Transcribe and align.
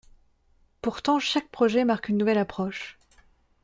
Pourtant 0.81 1.19
chaque 1.19 1.49
projet 1.49 1.85
marque 1.85 2.09
une 2.09 2.17
nouvelle 2.17 2.39
approche. 2.39 2.97